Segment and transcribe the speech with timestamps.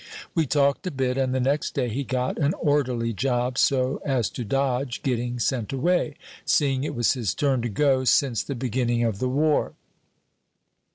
[0.33, 4.31] We talked a bit, and the next day he got an orderly job so as
[4.31, 9.03] to dodge getting sent away, seeing it was his turn to go since the beginning
[9.03, 9.73] of the war.